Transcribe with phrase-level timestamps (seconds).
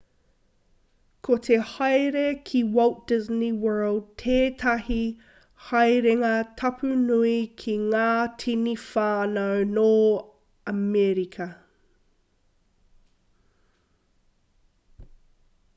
[1.25, 4.97] ko te haere ki walt disney world tētahi
[5.67, 6.31] haerenga
[6.63, 8.07] tapu nui ki ngā
[8.47, 9.87] tini whānau nō
[10.77, 11.51] amerika